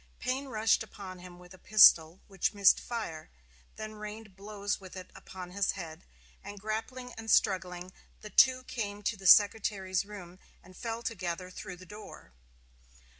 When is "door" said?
11.85-12.33